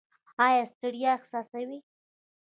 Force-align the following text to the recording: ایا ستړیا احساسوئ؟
ایا 0.45 0.63
ستړیا 0.71 1.11
احساسوئ؟ 1.15 1.77